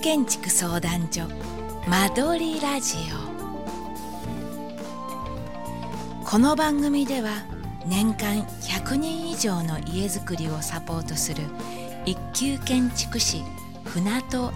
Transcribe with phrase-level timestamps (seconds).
[0.00, 1.28] 建築相談所
[1.86, 2.96] 間取りラジ
[6.22, 6.24] オ。
[6.24, 7.44] この番組では
[7.86, 11.42] 年間100人以上の家づくりをサポートする
[12.06, 13.42] 一級建築士
[13.84, 14.54] 船戸明が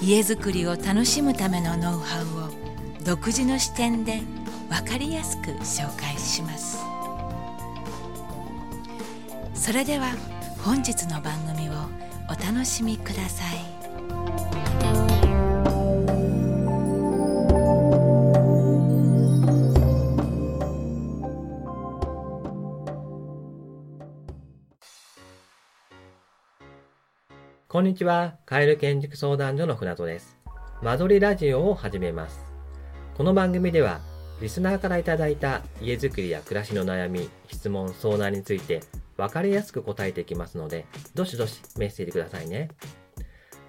[0.00, 4.22] 家づくりを楽しむためのノウハウを独自の視点で
[4.70, 6.78] 分かりやすく紹介します。
[9.54, 10.14] それでは
[10.58, 11.72] 本日の番組を
[12.28, 13.71] お楽しみください。
[27.72, 30.36] こんにちは、カエル建築相談所の船戸です。
[30.82, 32.44] 間取りラジオを始めます。
[33.16, 34.02] この番組では、
[34.42, 38.82] リスナーからいただいた家づくりや暮らしの悩み、質問、相談について
[39.16, 40.84] 分かりやすく答えていきますので、
[41.14, 42.68] どしどしメッセージくださいね。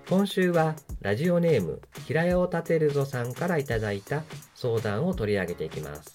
[0.10, 6.14] 今週はラジオネーム、平屋を立てるぞさんからいただいた相談を取り上げていきます。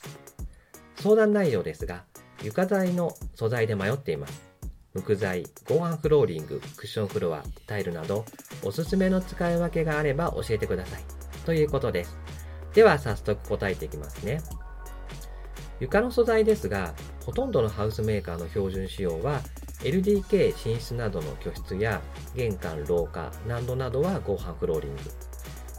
[0.96, 2.04] 相談内容ですが、
[2.42, 4.47] 床材の素材で迷っています。
[4.94, 8.24] 木材、合板フローリング、クッションフロア、タイルなど、
[8.64, 11.02] おすすめの使い分けがあれば教えてください。
[11.44, 12.18] ということです。
[12.74, 14.40] では早速答えていきますね。
[15.80, 16.94] 床の素材ですが、
[17.24, 19.40] ほとんどのハウスメーカーの標準仕様は、
[19.82, 22.00] LDK 寝室などの居室や
[22.34, 25.00] 玄関、廊下、難度などは合板フローリング。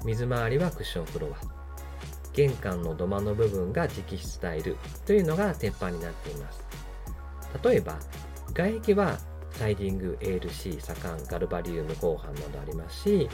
[0.06, 1.38] 水回りはクッションフロア。
[2.34, 6.64] 玄関の土間の部分が直筆タイルというのが鉄板になっています。
[7.64, 7.98] 例えば、
[8.54, 9.18] 外壁は
[9.52, 13.30] サイディング、ALC、左官、ガルバリウム、合板などありますし、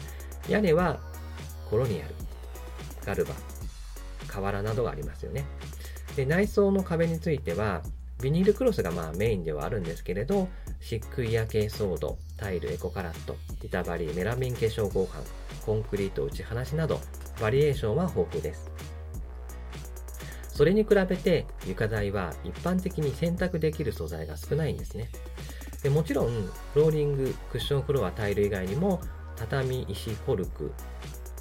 [0.49, 0.99] 屋根は
[1.69, 2.15] コロニアル、
[3.05, 3.33] ガルバ、
[4.27, 5.45] 瓦などがありますよね。
[6.15, 7.81] で内装の壁については、
[8.21, 10.47] ビニールクロスがまあメインではあるんですけれど、
[10.79, 15.19] 漆喰や珪藻土、タイル、エコカラット、板張り、メラミン化粧合板、
[15.65, 16.99] コンクリート打ち放しなど、
[17.41, 18.74] バリエーションは豊富です。
[20.55, 25.09] それに比べて床材は一般的に選択できる素材が少ないんですね。
[25.83, 29.01] でもちろん、フローリング、クッションフロア、タイル以外にも、
[29.35, 30.71] 畳、石、コルク、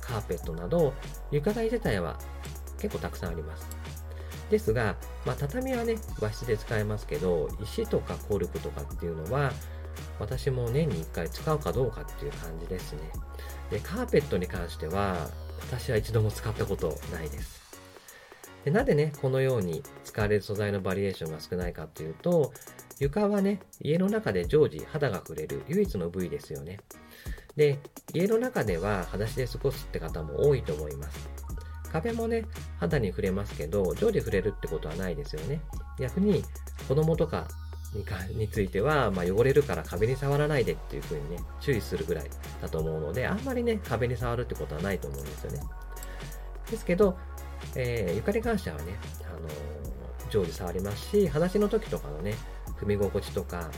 [0.00, 0.92] カーペットなど、
[1.30, 2.18] 床材自体は
[2.78, 3.64] 結構たくさんあります。
[4.50, 9.52] ですが、まあ、畳はね、和室で使えますけど、石とかコルクとかっていうのは、
[10.18, 12.98] 私も年に1回使うかどうかっていう感じですね。
[13.70, 15.28] で、カーペットに関しては、
[15.70, 17.63] 私は一度も使ったことないです。
[18.64, 22.52] でなぜね、このように使われる素材のバリエーションが少ないかっていうと、
[22.98, 26.80] 床はね、家の中で常時肌が触れる唯一の部位ですよね。
[27.56, 27.78] で、
[28.14, 31.28] 家の中では裸足で過ごすって方も多いと思います。
[31.92, 32.46] 壁もね、
[32.80, 35.60] 肌に触れますけど、常時触れるってことはないですよね。
[35.98, 36.42] 逆に、
[36.88, 37.46] 子供とか
[37.94, 42.30] にかについては、まあ、汚れるから壁に触らないでっていう風にね、注意するぐらい
[42.60, 45.60] だと思うので、あんまりね、壁に触るってことはないと思うんですよね。
[46.70, 47.16] ですけど、
[47.76, 48.96] えー、床に関してはね、
[49.28, 49.52] あのー、
[50.30, 52.34] 常時触りますし、裸足の時とかのね、
[52.80, 53.70] 踏み心地とか、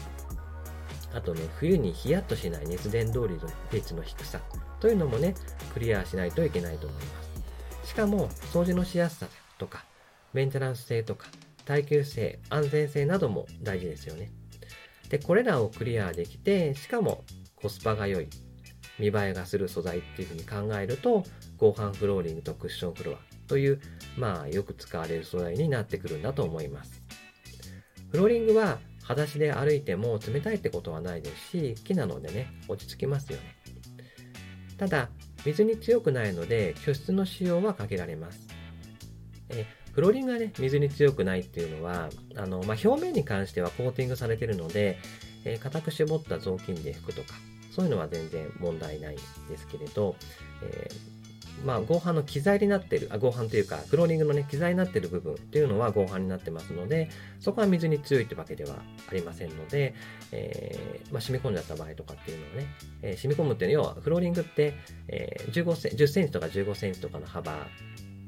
[1.14, 3.26] あとね、冬にヒヤッとしない熱伝導
[3.72, 4.40] 率の低さ
[4.80, 5.34] というのもね、
[5.72, 7.22] クリアしないといけないと思いま
[7.82, 7.88] す。
[7.88, 9.84] しかも、掃除のしやすさとか、
[10.32, 11.28] メンテナンス性とか、
[11.64, 14.30] 耐久性、安全性なども大事ですよね。
[15.08, 18.28] で、これらをクリアできて、しかもコスパが良い、
[18.98, 21.24] 見栄えがする素材っていうふうに考えると、
[21.56, 23.80] 合板フローリングとクッションフロアという、
[24.16, 27.02] まあ、よく使われる素材になってくるんだと思います。
[28.10, 33.56] フローリングは、裸足で歩いても冷たいってことはないですし、木なのでね、落ち着きますよね。
[34.78, 35.10] ただ、
[35.44, 38.48] 水に強くないので、居室の使用は限られます。
[39.48, 44.98] えフローリングがね、水に強くないっていうのは、あの、まあ、表面に関してはコーティングされてるので、
[45.44, 47.34] えー、固く絞った雑巾で拭くとか、
[47.70, 50.16] そういうのは全然問題ないんですけれど、
[50.62, 51.25] えー
[51.64, 57.08] まあ、合板の機材になってる、あ合板というか、フローリングのね、機材になってる部分っていうのは合板になってますので、
[57.40, 58.76] そこは水に強いってわけでは
[59.10, 59.94] ありませんので、
[60.32, 62.66] えー、まあ、染み込んじゃった場合とかっていうのはね、
[63.02, 64.74] えー、染み込むっていうのは要は、フローリングって、
[65.08, 67.66] えー、15セ10センチとか15センチとかの幅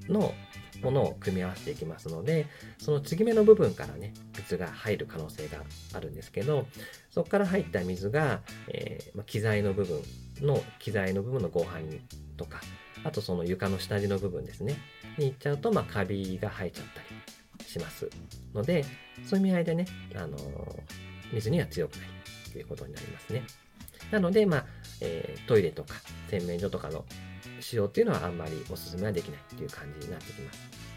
[0.08, 0.34] の
[0.82, 2.46] ものを組み合わせていきますので、
[2.78, 5.58] その継ぎ目の部分からね、水が入る可能性が
[5.94, 6.66] あるんですけど、
[7.10, 10.02] そこから入った水が、えーまあ、機材の部分
[10.40, 11.80] の、機材の部分の合板
[12.36, 12.60] とか、
[13.04, 14.76] あとその床の下地の部分ですね、
[15.16, 17.00] に行っちゃうと、まあ、カビが生えちゃった
[17.60, 18.08] りします
[18.54, 18.84] ので、
[19.24, 19.86] そういう意味合いでね、
[20.16, 20.36] あの、
[21.32, 22.08] 水には強くない
[22.52, 23.42] ということになりますね。
[24.10, 24.66] なので、まあ、
[25.00, 25.94] えー、トイレとか
[26.30, 27.04] 洗面所とかの
[27.60, 30.88] 使用っていうのはあんまりお勧めはできないっていう感じになってきます。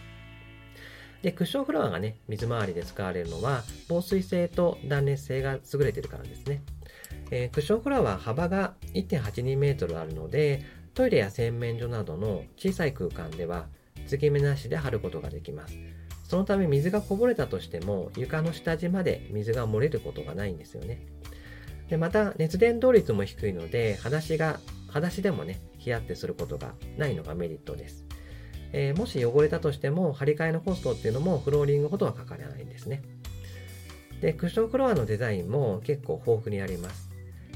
[1.21, 6.63] で、クッションフロアがね、水回りで使われるのは、防水性と断熱性が優れてるからですね。
[7.29, 13.67] えー、クッションフロアは幅が1.82メートルあるので、トイレや洗面所などの小さい空間では
[14.07, 15.77] 継ぎ目なしで貼ることができます。
[16.23, 21.05] そのため水がこぼれたとしても床の下地まで水が漏れることがないんですよね。
[21.89, 28.05] でまた熱伝導率も低いので裸足が裸足でもねヒヤってすることがないのがメリットです。
[28.73, 33.01] えー、もし汚れたとしても張り替えのコストっていうのもフローリングほどはかからないんですね。
[34.21, 37.10] で、クッションフロアのデザインも結構豊富にあります。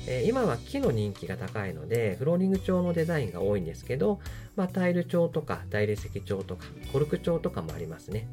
[0.08, 4.20] えー、今は木の人気が高いので、フローリング調のデザインが多いんですけど、
[4.56, 8.28] まあ、タイル調とか大理石調とかコルク調とかもありますね。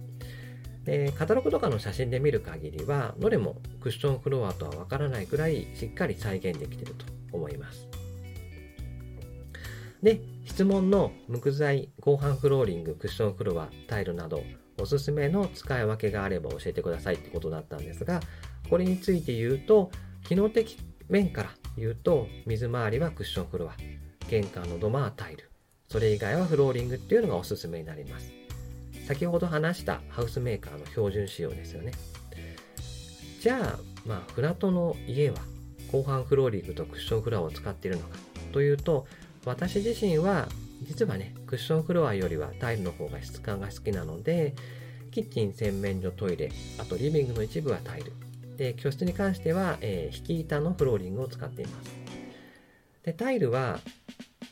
[0.84, 7.88] でカタログとかの写真で見る限りは、どれもクッションフロアとはわからないくらいしっかり再現できてると思います。
[10.02, 14.42] で、質問の木材、合板フローリング、クッションフロア、タイルなど、
[14.80, 18.20] おすすめの使い分けがあれば教えてくださいってことだったんですが、
[18.68, 19.92] これについて言うと、
[20.24, 20.76] 機能的
[21.08, 23.76] 面から言うと、水回りはクッションフロア、
[24.28, 25.50] 玄関の土間はタイル、
[25.88, 28.32] それ以外はフローリングっていうのがおすすめになります。
[29.06, 31.92] 先ほど話したハウスメーカーの標準仕様ですよね。
[33.40, 35.36] じゃあ、まあ、フラットの家は
[35.90, 38.16] 後半フローリングとクッションフロアを使っているのか
[38.52, 39.06] というと、
[39.44, 40.48] 私自身は
[40.82, 44.54] 実はね、クッションフロアよりはタイルの方が質感が好きなので、
[45.10, 48.12] キッチン、洗面所、トイレ、あとリビングの一部はタイル。
[48.62, 51.90] で、居室に関しては、えー、引き板のフローリングを使っています。
[53.02, 53.80] で、タイルは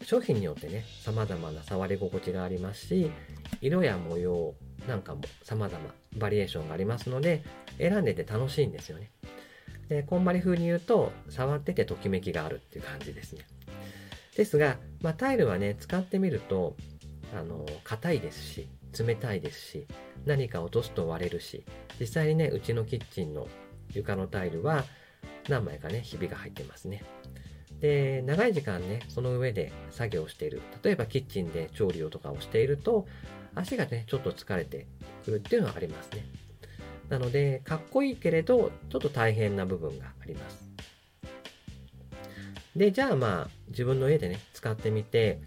[0.02, 3.12] 商品によってね、様々な触り心地がありますし、
[3.60, 4.54] 色や模様
[4.88, 5.78] なんかも様々
[6.16, 7.44] バリエーションがありますので、
[7.78, 9.12] 選んでて楽しいんですよね。
[9.88, 13.46] で、こんまり風に言うと、触っててときめきがあるっていう感じですね。
[14.36, 16.74] ですが、まあ、タイルはね、使ってみると、
[17.32, 18.68] あの、硬いですし、
[18.98, 19.86] 冷たいですし、
[20.26, 21.64] 何か落とすと割れるし、
[22.00, 23.46] 実際にね、うちのキッチンの
[23.94, 24.84] 床のタイルは
[25.48, 27.02] 何枚かね、ひびが入ってますね。
[27.80, 30.60] で、長い時間ね、その上で作業している。
[30.82, 33.06] 例えばキッチンで調理をとかをしていると、
[33.54, 34.86] 足がね、ちょっと疲れて
[35.24, 36.26] くるっていうのはありますね。
[37.08, 40.70] なので、かっこいいけれど、ちょっと大変な部分があります。
[42.76, 45.40] で、じゃあまあ、自分の家でね、使ってみて、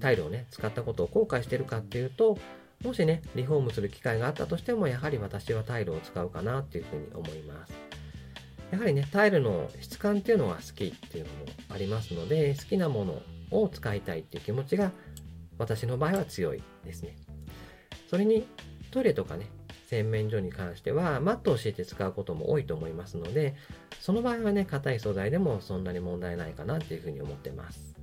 [0.00, 2.38] タイルをね、使ったことを後悔してるかっていうと、
[2.84, 7.72] もしね、リフォームする機会があったとしても、やはり私はタイルを使うかなっていうふうに思います。
[8.72, 14.90] やはりね、タイルの質感っていうのが好きっていうのもありますので、好きなものを使いたいっていう気持ちが
[15.58, 17.16] 私の場合は強いですね。
[18.10, 18.46] それに
[18.90, 19.46] トイレとかね、
[19.88, 23.54] 洗面所に関してはマットを敷いて使うことも多いと思いますので、
[24.00, 27.94] その場合はね、硬い素材でもそんなに問題ないかなっていうふうに思ってます。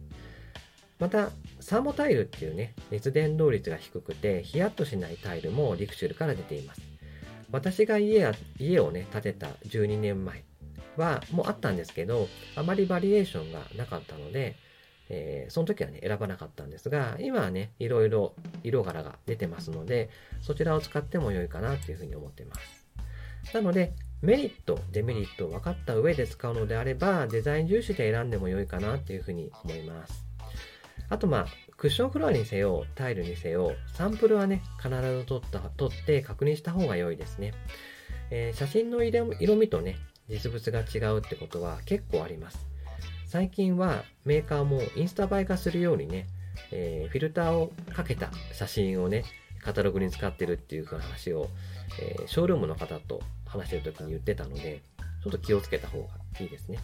[0.99, 1.29] また、
[1.61, 6.81] サーモタイルっていうね、熱伝導率が低くて、ヒヤッとしないタイルもリクシュルから出ています。
[7.51, 10.43] 私が家や家をね、建てた12年前
[10.97, 14.57] は、もうあったんですけど、あまりバリエーションがなかったので、
[15.07, 20.09] えー、その時はね、選ばなかったんですが、今はね、いろいろ色柄が出てますので、
[20.41, 22.85] そちらを使っても良いかなというふうに思っています。
[23.53, 30.28] なので、メリット、デメリットを分かった上で使うのであれば、デザイン重視で選んでも良いかなというふうに思います。
[31.09, 31.47] あと、まあ、
[31.77, 37.53] クッションフロアにせよ、タイルにせよ、サンプルはね、必ず撮った撮って確認した方が良いですね。
[38.31, 39.25] えー、写真の色
[39.55, 39.97] 味とね、
[40.29, 42.65] 実物が違うってことは結構あります。
[43.25, 46.27] 最近はメーカーもインスタ映え化するようにね、
[46.71, 49.23] えー、フィルターをかけた写真をね、
[49.61, 51.49] カタログに使ってるっていう話を、
[52.01, 54.81] えー、ショールームの方と話してる時に言ってたので、
[55.23, 56.07] ちょっと気をつけた方が
[56.39, 56.79] いいですね。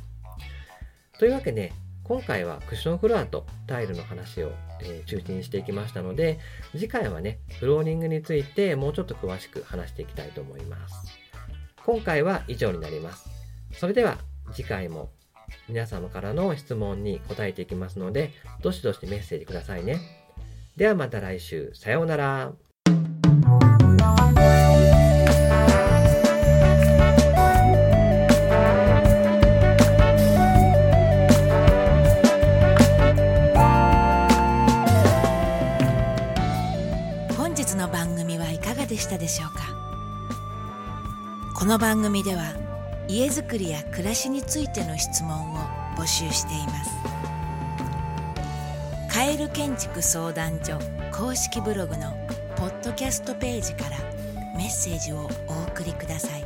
[1.19, 1.71] というわけで、
[2.07, 6.39] 今回はクッションフロアとタイルの話を、えー、中心にしていきましたので、
[6.71, 10.95] 次回はね、フローリングについてもうちょっと詳しく話していきたいと思います。
[11.83, 13.27] 今回は以上になります。
[13.73, 14.19] それでは
[14.53, 15.09] 次回も
[15.67, 19.99] 皆様からの質問に答えていきますので、どしどしメッセージくださいね。
[20.77, 22.53] ではまた来週、さようなら。
[39.15, 39.63] かでしょうか？
[41.57, 42.53] この番組では
[43.07, 45.57] 家づくりや暮らしについての質問を
[45.95, 46.91] 募集しています。
[49.09, 50.77] カエル建築相談所
[51.13, 52.11] 公式ブログの
[52.57, 53.97] ポッドキャストページから
[54.57, 56.43] メッセージをお送りください。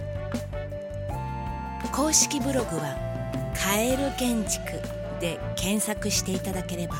[1.92, 2.96] 公式ブログは
[3.58, 4.80] 「カエル建築」
[5.20, 6.96] で検索していただければ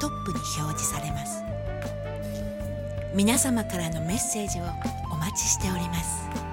[0.00, 1.42] トップに表示されます。
[3.12, 4.62] 皆様からのメッセージを
[5.20, 6.49] 待ちしております。